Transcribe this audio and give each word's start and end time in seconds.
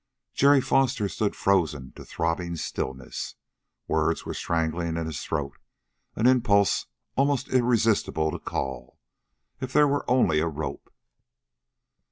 Jerry 0.33 0.61
Foster 0.61 1.07
stood 1.07 1.35
frozen 1.35 1.91
to 1.91 2.03
throbbing 2.03 2.55
stillness. 2.55 3.35
Words 3.87 4.25
were 4.25 4.33
strangling 4.33 4.97
in 4.97 5.05
his 5.05 5.21
throat, 5.21 5.59
an 6.15 6.25
impulse, 6.25 6.87
almost 7.15 7.49
irresistible, 7.49 8.31
to 8.31 8.39
call. 8.39 8.97
If 9.59 9.71
there 9.73 9.87
were 9.87 10.09
only 10.09 10.39
a 10.39 10.47
rope.... 10.47 10.91